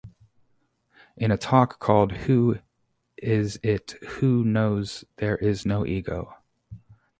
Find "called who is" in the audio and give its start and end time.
1.77-3.59